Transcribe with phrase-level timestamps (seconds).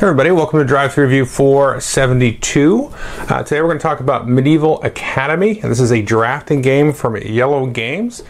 [0.00, 2.90] Hey everybody, welcome to Drive Thru Review 472.
[3.28, 5.60] Uh, today we're going to talk about Medieval Academy.
[5.60, 8.22] This is a drafting game from Yellow Games.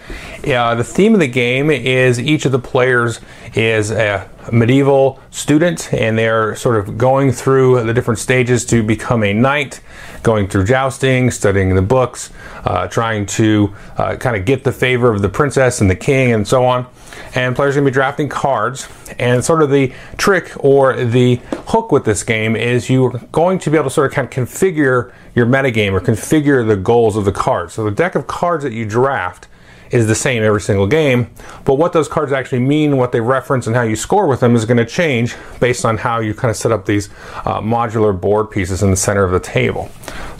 [0.45, 3.21] Uh, the theme of the game is each of the players
[3.55, 9.23] is a medieval student and they're sort of going through the different stages to become
[9.23, 9.81] a knight,
[10.23, 12.31] going through jousting, studying the books,
[12.65, 16.33] uh, trying to uh, kind of get the favor of the princess and the king
[16.33, 16.87] and so on
[17.35, 18.89] and players are going to be drafting cards.
[19.19, 21.37] And sort of the trick or the
[21.69, 24.33] hook with this game is you're going to be able to sort of kind of
[24.33, 27.75] configure your metagame or configure the goals of the cards.
[27.75, 29.49] So the deck of cards that you draft
[29.91, 31.29] is the same every single game,
[31.65, 34.55] but what those cards actually mean, what they reference, and how you score with them
[34.55, 37.09] is going to change based on how you kind of set up these
[37.45, 39.91] uh, modular board pieces in the center of the table.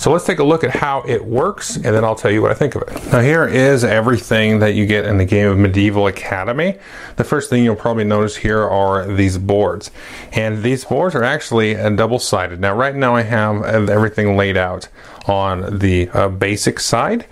[0.01, 2.51] So let's take a look at how it works, and then I'll tell you what
[2.51, 3.13] I think of it.
[3.13, 6.79] Now here is everything that you get in the game of Medieval Academy.
[7.17, 9.91] The first thing you'll probably notice here are these boards,
[10.33, 12.61] and these boards are actually uh, double-sided.
[12.61, 14.89] Now right now I have everything laid out
[15.27, 17.27] on the uh, basic side.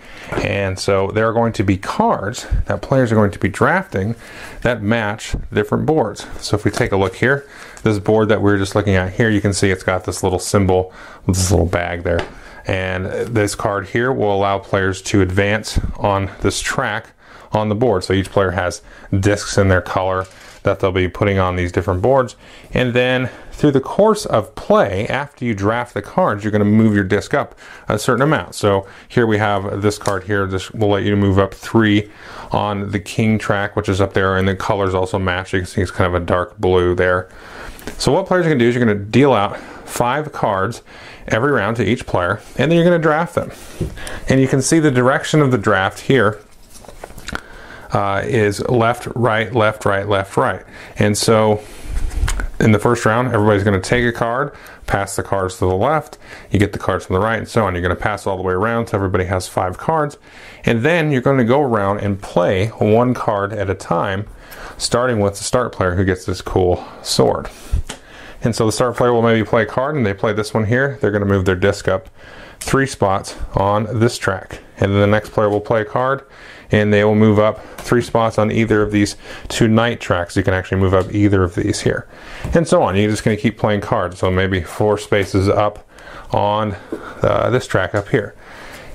[0.44, 4.14] And so there are going to be cards that players are going to be drafting
[4.60, 6.26] that match different boards.
[6.44, 7.48] So if we take a look here,
[7.82, 10.22] this board that we are just looking at here, you can see it's got this
[10.22, 10.92] little symbol
[11.26, 12.20] this little bag there.
[12.68, 17.12] And this card here will allow players to advance on this track
[17.50, 18.04] on the board.
[18.04, 18.82] So each player has
[19.18, 20.26] discs in their color
[20.64, 22.36] that they'll be putting on these different boards.
[22.74, 26.64] And then through the course of play, after you draft the cards, you're going to
[26.64, 27.58] move your disc up
[27.88, 28.54] a certain amount.
[28.54, 30.46] So here we have this card here.
[30.46, 32.10] This will let you move up three
[32.52, 35.54] on the king track, which is up there, and the colors also match.
[35.54, 37.30] You can see it's kind of a dark blue there.
[37.96, 39.58] So what players are going to do is you're going to deal out
[39.88, 40.82] five cards
[41.26, 43.50] every round to each player, and then you're going to draft them.
[44.28, 46.40] And you can see the direction of the draft here
[47.92, 50.64] uh, is left, right, left, right, left, right.
[50.98, 51.62] And so
[52.60, 54.54] in the first round, everybody's going to take a card,
[54.86, 56.18] pass the cards to the left,
[56.50, 57.74] you get the cards from the right, and so on.
[57.74, 60.18] You're going to pass all the way around so everybody has five cards.
[60.64, 64.26] And then you're going to go around and play one card at a time,
[64.76, 67.48] starting with the start player who gets this cool sword.
[68.42, 70.66] And so the start player will maybe play a card, and they play this one
[70.66, 70.98] here.
[71.00, 72.08] They're going to move their disc up
[72.60, 74.60] three spots on this track.
[74.78, 76.24] And then the next player will play a card,
[76.70, 79.16] and they will move up three spots on either of these
[79.48, 80.36] two knight tracks.
[80.36, 82.06] You can actually move up either of these here,
[82.54, 82.94] and so on.
[82.96, 84.18] You're just going to keep playing cards.
[84.18, 85.88] So maybe four spaces up
[86.32, 86.76] on
[87.22, 88.34] uh, this track up here.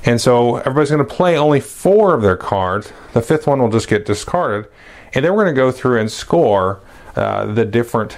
[0.05, 2.91] And so everybody's going to play only four of their cards.
[3.13, 4.69] The fifth one will just get discarded.
[5.13, 6.81] And then we're going to go through and score
[7.15, 8.17] uh, the different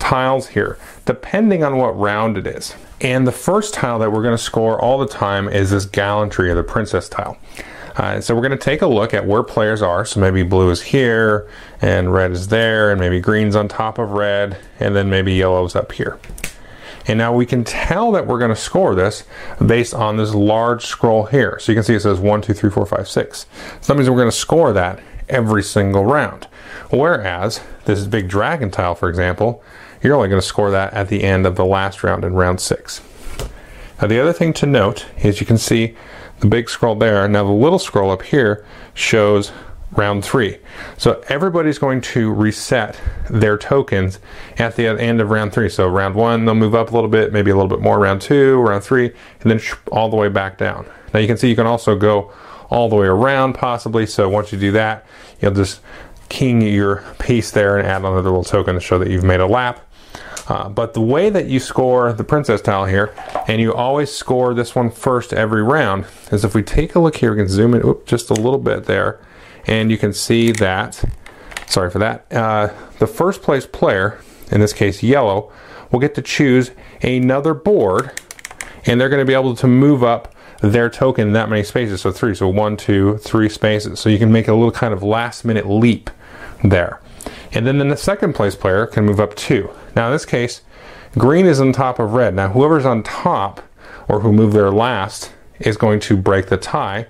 [0.00, 2.74] tiles here, depending on what round it is.
[3.00, 6.50] And the first tile that we're going to score all the time is this gallantry
[6.50, 7.38] or the princess tile.
[7.96, 10.04] Uh, so we're going to take a look at where players are.
[10.04, 11.48] So maybe blue is here,
[11.80, 15.76] and red is there, and maybe green's on top of red, and then maybe yellow's
[15.76, 16.18] up here.
[17.06, 19.24] And now we can tell that we're going to score this
[19.64, 21.58] based on this large scroll here.
[21.58, 23.46] So you can see it says 1, 2, 3, 4, 5, 6.
[23.80, 26.46] So that means we're going to score that every single round.
[26.90, 29.62] Whereas this big dragon tile, for example,
[30.02, 32.60] you're only going to score that at the end of the last round in round
[32.60, 33.00] 6.
[34.00, 35.94] Now the other thing to note is you can see
[36.40, 37.28] the big scroll there.
[37.28, 39.52] Now the little scroll up here shows
[39.92, 40.58] round three.
[40.96, 44.20] So everybody's going to reset their tokens
[44.58, 45.68] at the end of round three.
[45.68, 48.22] So round one, they'll move up a little bit, maybe a little bit more round
[48.22, 50.86] two, round three, and then all the way back down.
[51.12, 52.32] Now you can see you can also go
[52.70, 54.06] all the way around possibly.
[54.06, 55.04] So once you do that,
[55.40, 55.80] you'll just
[56.28, 59.46] king your piece there and add another little token to show that you've made a
[59.46, 59.84] lap.
[60.50, 63.14] Uh, but the way that you score the princess tile here,
[63.46, 67.16] and you always score this one first every round, is if we take a look
[67.18, 69.20] here, we can zoom in whoop, just a little bit there,
[69.68, 71.04] and you can see that,
[71.68, 72.68] sorry for that, uh,
[72.98, 74.18] the first place player,
[74.50, 75.52] in this case yellow,
[75.92, 78.10] will get to choose another board,
[78.86, 82.10] and they're going to be able to move up their token that many spaces, so
[82.10, 84.00] three, so one, two, three spaces.
[84.00, 86.10] So you can make a little kind of last minute leap
[86.64, 87.00] there.
[87.52, 89.70] And then the second place player can move up two.
[89.94, 90.62] Now in this case,
[91.18, 92.34] green is on top of red.
[92.34, 93.62] Now whoever's on top,
[94.08, 97.06] or who moved there last, is going to break the tie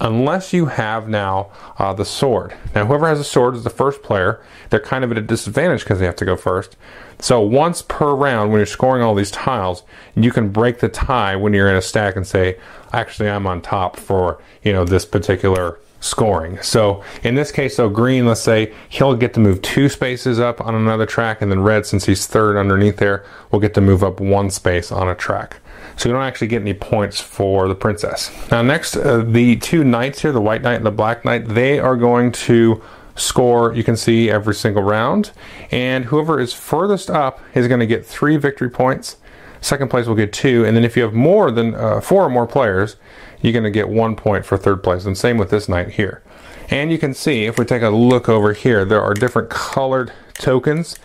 [0.00, 2.54] unless you have now uh, the sword.
[2.74, 4.40] Now, whoever has a sword is the first player.
[4.70, 6.76] They're kind of at a disadvantage because they have to go first.
[7.18, 9.82] So, once per round, when you're scoring all these tiles,
[10.14, 12.58] you can break the tie when you're in a stack and say,
[12.92, 16.60] "Actually, I'm on top for you know this particular scoring.
[16.62, 20.60] So in this case, so green, let's say he'll get to move two spaces up
[20.60, 24.04] on another track, and then red, since he's third underneath there, will get to move
[24.04, 25.58] up one space on a track.
[25.96, 28.30] So you don't actually get any points for the princess.
[28.50, 31.80] Now next, uh, the two knights here, the white knight and the black knight, they
[31.80, 32.80] are going to
[33.16, 35.32] score you can see every single round,
[35.72, 39.16] and whoever is furthest up is going to get three victory points.
[39.60, 42.30] Second place will get two, and then if you have more than uh, four or
[42.30, 42.94] more players,
[43.40, 45.04] you're going to get one point for third place.
[45.04, 46.22] And same with this knight here.
[46.70, 50.12] And you can see if we take a look over here, there are different colored
[50.34, 50.96] tokens.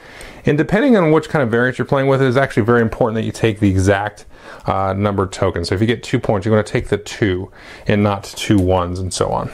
[0.45, 3.15] And depending on which kind of variant you're playing with, it is actually very important
[3.15, 4.25] that you take the exact
[4.65, 5.69] uh, number tokens.
[5.69, 7.51] So if you get two points, you're going to take the two
[7.87, 9.51] and not two ones and so on.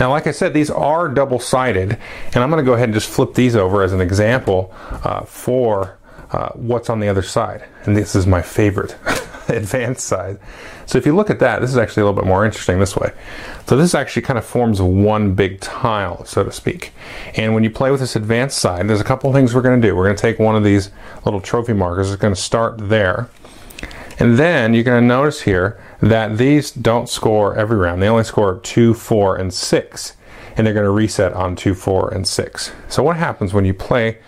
[0.00, 1.98] Now, like I said, these are double-sided,
[2.34, 4.74] and I'm going to go ahead and just flip these over as an example
[5.04, 5.98] uh, for
[6.32, 7.64] uh, what's on the other side.
[7.84, 8.96] And this is my favorite.
[9.48, 10.38] advanced side.
[10.86, 12.96] So if you look at that, this is actually a little bit more interesting this
[12.96, 13.12] way.
[13.66, 16.92] So this actually kind of forms one big tile, so to speak.
[17.34, 19.86] And when you play with this advanced side, there's a couple things we're going to
[19.86, 19.96] do.
[19.96, 20.90] We're going to take one of these
[21.24, 22.10] little trophy markers.
[22.10, 23.28] It's going to start there.
[24.18, 28.02] And then you're going to notice here that these don't score every round.
[28.02, 30.16] They only score 2, 4, and 6.
[30.56, 32.72] And they're going to reset on 2, 4, and 6.
[32.88, 34.18] So what happens when you play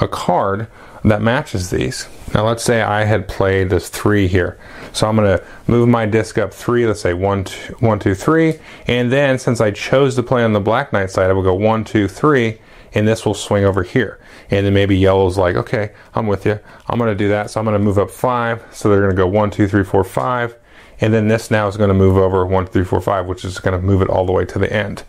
[0.00, 0.66] a card
[1.04, 2.08] that matches these.
[2.32, 4.58] Now let's say I had played this three here.
[4.92, 8.14] So I'm going to move my disc up three, let's say one, two, one, two,
[8.14, 8.58] three.
[8.86, 11.54] And then since I chose to play on the black knight side, I will go
[11.54, 12.58] one, two, three,
[12.94, 14.18] and this will swing over here.
[14.50, 16.58] And then maybe yellow's like, okay, I'm with you.
[16.86, 17.50] I'm going to do that.
[17.50, 18.64] So I'm going to move up five.
[18.72, 20.56] So they're going to go one, two, three, four, five.
[21.00, 23.56] And then this now is going to move over one, three, four, five, which is
[23.56, 25.02] to move it all the way to the end.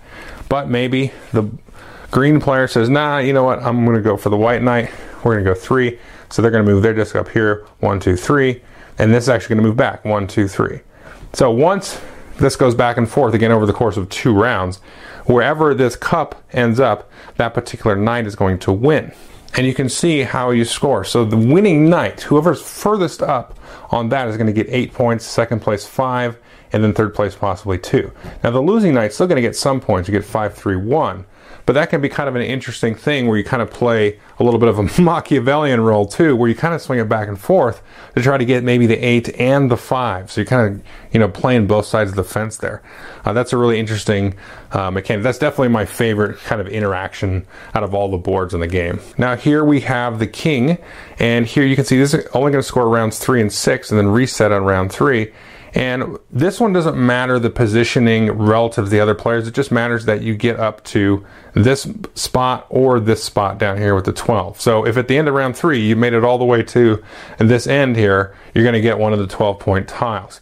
[0.49, 1.49] But maybe the
[2.11, 3.59] green player says, nah, you know what?
[3.61, 4.89] I'm going to go for the white knight.
[5.25, 5.99] We're going to go three.
[6.29, 8.61] So they're going to move their disc up here, one, two, three.
[8.99, 10.81] And this is actually going to move back, one, two, three.
[11.33, 11.99] So once
[12.37, 14.77] this goes back and forth again over the course of two rounds,
[15.25, 19.11] wherever this cup ends up, that particular knight is going to win.
[19.55, 21.03] And you can see how you score.
[21.03, 23.57] So the winning knight, whoever's furthest up
[23.89, 26.37] on that is going to get eight points, second place five,
[26.71, 28.11] and then third place possibly two.
[28.43, 30.07] Now the losing knight's still going to get some points.
[30.07, 31.25] You get five, three, one.
[31.65, 34.43] But that can be kind of an interesting thing where you kind of play a
[34.43, 37.39] little bit of a Machiavellian role too, where you kind of swing it back and
[37.39, 37.81] forth
[38.15, 40.31] to try to get maybe the eight and the five.
[40.31, 42.83] So you're kind of, you know, playing both sides of the fence there.
[43.23, 44.35] Uh, that's a really interesting
[44.71, 45.23] uh, mechanic.
[45.23, 48.99] That's definitely my favorite kind of interaction out of all the boards in the game.
[49.17, 50.77] Now here we have the king,
[51.17, 53.89] and here you can see this is only going to score rounds three and six,
[53.89, 55.31] and then reset on round three.
[55.75, 59.45] And this one doesn't matter the positioning relative to the other players.
[59.45, 63.93] It just matters that you get up to this spot or this spot down here
[63.93, 64.59] with the 12.
[64.59, 67.03] So if at the end of round three you made it all the way to
[67.39, 70.39] this end here, you're going to get one of the 12 point tiles.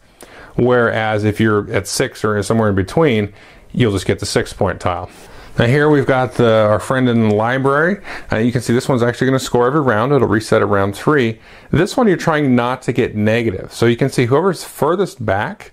[0.56, 3.34] Whereas if you're at six or somewhere in between,
[3.72, 5.10] you'll just get the six point tile.
[5.58, 8.04] Now here we've got the, our friend in the library.
[8.32, 10.12] Uh, you can see this one's actually going to score every round.
[10.12, 11.40] It'll reset at round three.
[11.70, 13.72] This one you're trying not to get negative.
[13.72, 15.72] So you can see whoever's furthest back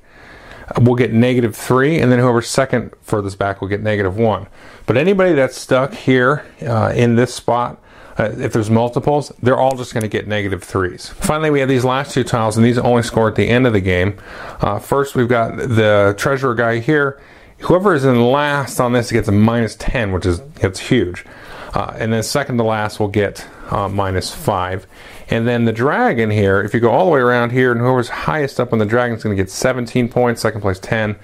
[0.79, 4.49] will get negative three, and then whoever's second furthest back will get negative one.
[4.85, 7.83] But anybody that's stuck here uh, in this spot,
[8.19, 11.09] uh, if there's multiples, they're all just going to get negative threes.
[11.09, 13.73] Finally, we have these last two tiles, and these only score at the end of
[13.73, 14.19] the game.
[14.61, 17.21] Uh, first, we've got the treasurer guy here
[17.63, 21.25] Whoever is in last on this gets a minus 10, which is it's huge.
[21.75, 24.87] Uh, and then second to last will get uh, minus 5.
[25.29, 28.09] And then the dragon here, if you go all the way around here, and whoever's
[28.09, 31.17] highest up on the dragon is going to get 17 points, second place 10,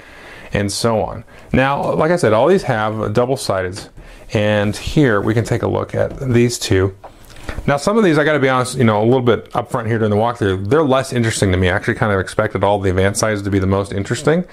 [0.52, 1.24] and so on.
[1.52, 3.88] Now, like I said, all these have double sideds.
[4.32, 6.96] And here we can take a look at these two.
[7.66, 9.70] Now, some of these, I got to be honest, you know, a little bit up
[9.70, 11.68] front here during the walkthrough, they're less interesting to me.
[11.68, 14.44] I actually kind of expected all the advanced sizes to be the most interesting.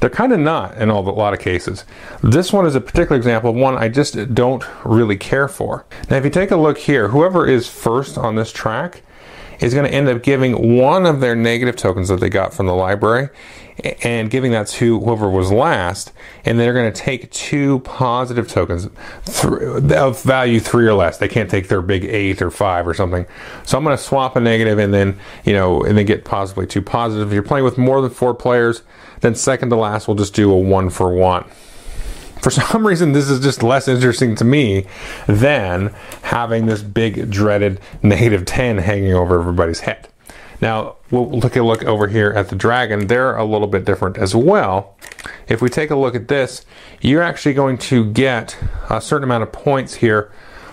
[0.00, 1.84] They're kind of not in all, a lot of cases.
[2.22, 5.84] This one is a particular example of one I just don't really care for.
[6.08, 9.02] Now, if you take a look here, whoever is first on this track
[9.60, 12.66] is going to end up giving one of their negative tokens that they got from
[12.66, 13.28] the library
[14.02, 16.12] and giving that to whoever was last,
[16.44, 18.88] and they're going to take two positive tokens
[19.44, 21.18] of value three or less.
[21.18, 23.26] They can't take their big eight or five or something.
[23.64, 26.66] So I'm going to swap a negative and then you know and then get possibly
[26.66, 27.28] two positive.
[27.28, 28.82] If you're playing with more than four players,
[29.20, 31.48] then second to last we'll just do a one for one.
[32.40, 34.86] For some reason, this is just less interesting to me
[35.26, 40.08] than having this big dreaded negative 10 hanging over everybody's head.
[40.60, 43.06] Now, we'll take a look over here at the dragon.
[43.06, 44.96] They're a little bit different as well.
[45.48, 46.66] If we take a look at this,
[47.00, 48.58] you're actually going to get
[48.90, 50.30] a certain amount of points here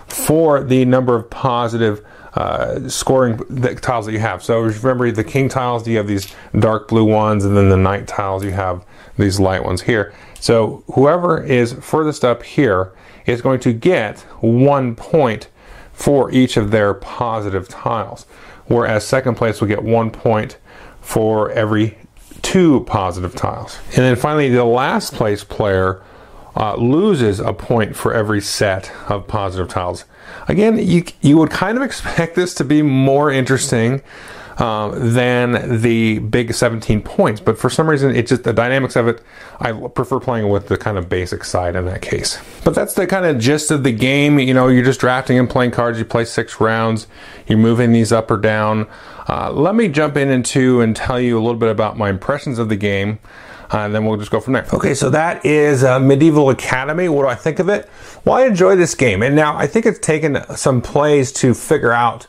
[0.08, 3.38] for the number of positive uh, scoring
[3.78, 4.44] tiles that you have.
[4.44, 8.08] So remember the king tiles, you have these dark blue ones, and then the knight
[8.08, 8.86] tiles, you have
[9.18, 10.14] these light ones here.
[10.40, 12.92] So whoever is furthest up here
[13.26, 15.50] is going to get one point
[15.94, 18.26] for each of their positive tiles
[18.68, 20.58] whereas second place will get one point
[21.02, 21.98] for every
[22.42, 23.78] two positive tiles.
[23.88, 26.02] And then finally, the last place player
[26.56, 30.06] uh, loses a point for every set of positive tiles.
[30.48, 34.02] Again, you, you would kind of expect this to be more interesting
[34.58, 37.40] um, than the big 17 points.
[37.42, 39.22] But for some reason, it's just the dynamics of it.
[39.60, 42.42] I prefer playing with the kind of basic side in that case.
[42.64, 44.40] But that's the kind of gist of the game.
[44.40, 46.00] You know, you're just drafting and playing cards.
[46.00, 47.08] You play six rounds.
[47.48, 48.88] You're moving these up or down.
[49.30, 52.60] Uh, let me jump in into and tell you a little bit about my impressions
[52.60, 53.20] of the game.
[53.72, 54.66] Uh, and then we'll just go from there.
[54.74, 57.10] Okay, so that is uh, Medieval Academy.
[57.10, 57.90] What do I think of it?
[58.24, 59.22] Well, I enjoy this game.
[59.22, 62.28] And now I think it's taken some plays to figure out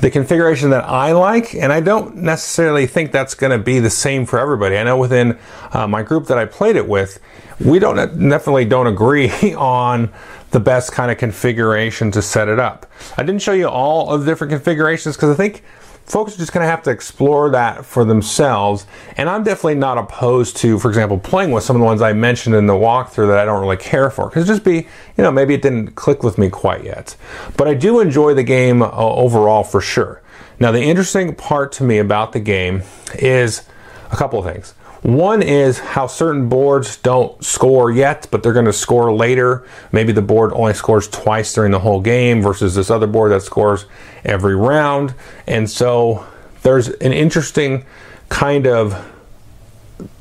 [0.00, 3.90] the configuration that I like, and I don't necessarily think that's going to be the
[3.90, 4.76] same for everybody.
[4.76, 5.38] I know within
[5.72, 7.18] uh, my group that I played it with,
[7.58, 10.12] we don't definitely don't agree on
[10.50, 12.86] the best kind of configuration to set it up.
[13.16, 15.62] I didn't show you all of the different configurations because I think
[16.06, 18.86] folks are just going to have to explore that for themselves.
[19.16, 22.12] And I'm definitely not opposed to, for example, playing with some of the ones I
[22.12, 24.28] mentioned in the walkthrough that I don't really care for.
[24.28, 24.86] Because just be,
[25.16, 27.16] you know, maybe it didn't click with me quite yet.
[27.56, 30.22] But I do enjoy the game uh, overall for sure.
[30.58, 32.82] Now, the interesting part to me about the game
[33.14, 33.68] is
[34.10, 34.74] a couple of things.
[35.06, 39.64] One is how certain boards don't score yet, but they're going to score later.
[39.92, 43.42] Maybe the board only scores twice during the whole game versus this other board that
[43.42, 43.86] scores
[44.24, 45.14] every round.
[45.46, 46.26] And so
[46.62, 47.84] there's an interesting
[48.30, 49.12] kind of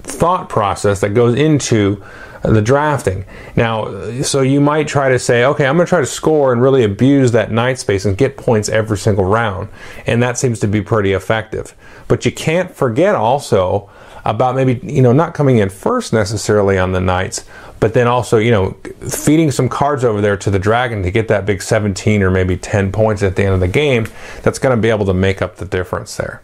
[0.03, 2.03] thought process that goes into
[2.43, 3.25] the drafting.
[3.55, 6.61] Now, so you might try to say, okay, I'm going to try to score and
[6.61, 9.69] really abuse that knight space and get points every single round.
[10.05, 11.73] And that seems to be pretty effective.
[12.07, 13.89] But you can't forget also
[14.25, 17.45] about maybe you know not coming in first necessarily on the knights,
[17.79, 18.71] but then also you know
[19.07, 22.57] feeding some cards over there to the dragon to get that big 17 or maybe
[22.57, 24.07] 10 points at the end of the game.
[24.41, 26.41] That's going to be able to make up the difference there.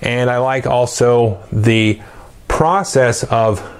[0.00, 2.00] And I like also the
[2.48, 3.72] process of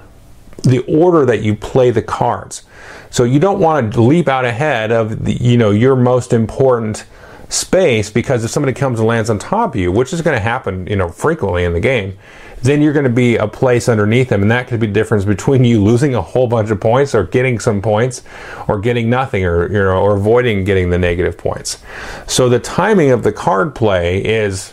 [0.63, 2.65] the order that you play the cards.
[3.11, 7.07] So you don't want to leap out ahead of the, you know your most important
[7.49, 10.43] space because if somebody comes and lands on top of you, which is going to
[10.43, 12.19] happen, you know, frequently in the game,
[12.67, 15.25] then you're going to be a place underneath them, and that could be the difference
[15.25, 18.23] between you losing a whole bunch of points or getting some points,
[18.69, 21.83] or getting nothing, or you know, or avoiding getting the negative points.
[22.27, 24.73] So the timing of the card play is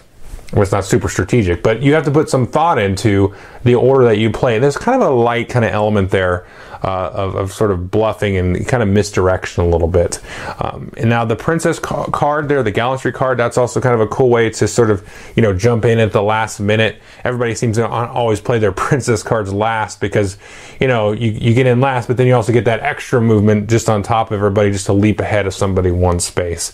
[0.53, 3.33] well, it's not super strategic, but you have to put some thought into
[3.63, 4.59] the order that you play.
[4.59, 6.45] There's kind of a light kind of element there
[6.83, 10.19] uh, of, of, sort of bluffing and kind of misdirection a little bit.
[10.59, 14.01] Um, and now the princess ca- card there, the gallantry card, that's also kind of
[14.01, 17.01] a cool way to sort of you know jump in at the last minute.
[17.23, 20.37] Everybody seems to always play their princess cards last because
[20.79, 23.69] you know you, you get in last, but then you also get that extra movement
[23.69, 26.73] just on top of everybody just to leap ahead of somebody one space.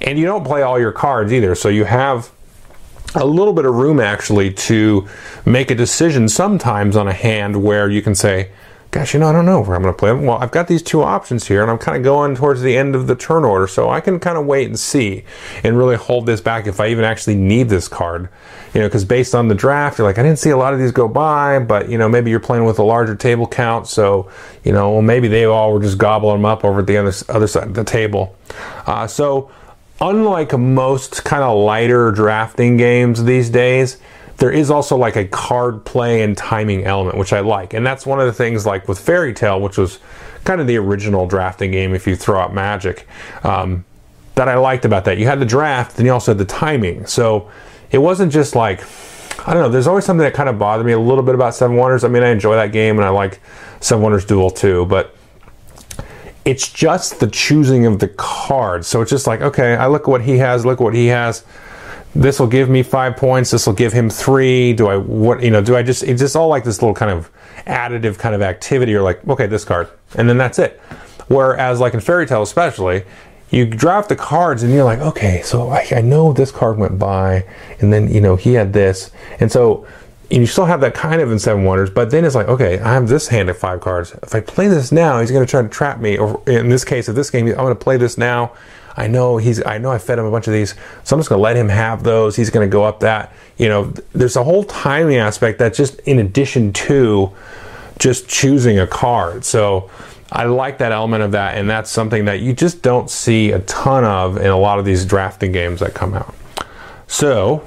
[0.00, 2.30] And you don't play all your cards either, so you have
[3.14, 5.06] a little bit of room actually to
[5.44, 8.50] make a decision sometimes on a hand where you can say,
[8.90, 10.24] gosh, you know, I don't know where I'm going to play them.
[10.24, 12.96] Well, I've got these two options here, and I'm kind of going towards the end
[12.96, 15.24] of the turn order, so I can kind of wait and see
[15.62, 18.28] and really hold this back if I even actually need this card.
[18.74, 20.80] You know, because based on the draft, you're like, I didn't see a lot of
[20.80, 24.30] these go by, but, you know, maybe you're playing with a larger table count, so,
[24.64, 27.12] you know, well, maybe they all were just gobbling them up over at the other,
[27.28, 28.36] other side of the table.
[28.86, 29.50] Uh, so,
[30.00, 33.98] unlike most kind of lighter drafting games these days,
[34.40, 37.74] there is also like a card play and timing element, which I like.
[37.74, 39.98] And that's one of the things like with Fairy Tale, which was
[40.44, 43.06] kind of the original drafting game if you throw out Magic,
[43.44, 43.84] um,
[44.36, 45.18] that I liked about that.
[45.18, 47.04] You had the draft, then you also had the timing.
[47.04, 47.50] So
[47.90, 48.82] it wasn't just like,
[49.46, 51.54] I don't know, there's always something that kind of bothered me a little bit about
[51.54, 52.02] Seven Wonders.
[52.02, 53.40] I mean, I enjoy that game and I like
[53.80, 55.14] Seven Wonders Duel too, but
[56.46, 58.86] it's just the choosing of the cards.
[58.86, 61.08] So it's just like, okay, I look at what he has, look at what he
[61.08, 61.44] has.
[62.14, 63.50] This will give me five points.
[63.52, 64.72] This will give him three.
[64.72, 65.62] Do I what you know?
[65.62, 67.30] Do I just it's just all like this little kind of
[67.66, 68.94] additive kind of activity?
[68.94, 70.80] Or like, okay, this card, and then that's it.
[71.28, 73.04] Whereas like in Fairy Tale, especially,
[73.50, 76.98] you draft the cards and you're like, okay, so I, I know this card went
[76.98, 77.46] by,
[77.78, 79.86] and then you know he had this, and so
[80.30, 82.78] and you still have that kind of in Seven Wonders, but then it's like, okay,
[82.78, 84.12] I have this hand of five cards.
[84.22, 86.18] If I play this now, he's going to try to trap me.
[86.18, 88.52] Or in this case, of this game, I'm going to play this now.
[88.96, 91.28] I know he's, I know I fed him a bunch of these, so I'm just
[91.28, 92.36] going to let him have those.
[92.36, 93.32] He's going to go up that.
[93.56, 97.32] You know, there's a whole timing aspect that's just in addition to
[97.98, 99.44] just choosing a card.
[99.44, 99.90] So
[100.30, 103.58] I like that element of that, and that's something that you just don't see a
[103.60, 106.34] ton of in a lot of these drafting games that come out.
[107.08, 107.66] So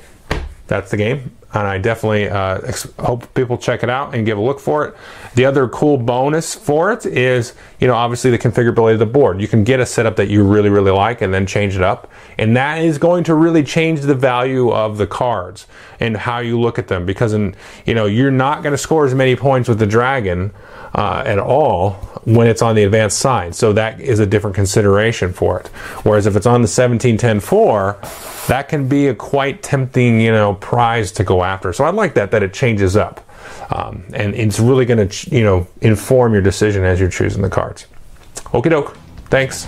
[0.68, 1.36] that's the game.
[1.54, 4.86] And I definitely uh, ex- hope people check it out and give a look for
[4.86, 4.96] it.
[5.36, 9.40] The other cool bonus for it is, you know, obviously the configurability of the board.
[9.40, 12.12] You can get a setup that you really, really like and then change it up.
[12.38, 15.68] And that is going to really change the value of the cards
[16.00, 17.56] and how you look at them because, in,
[17.86, 20.52] you know, you're not going to score as many points with the dragon
[20.96, 21.92] uh, at all
[22.26, 23.56] when it's on the advanced side.
[23.56, 25.68] So that is a different consideration for it.
[26.04, 31.12] Whereas if it's on the 1710-4, that can be a quite tempting, you know, prize
[31.14, 31.74] to after.
[31.74, 33.28] So I like that that it changes up,
[33.72, 37.50] um, and it's really going to, you know, inform your decision as you're choosing the
[37.50, 37.88] cards.
[38.36, 38.98] Okie doke.
[39.30, 39.68] Thanks.